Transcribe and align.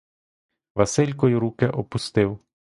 Василько 0.75 1.27
й 1.29 1.35
руки 1.35 1.67
опустив. 1.67 2.39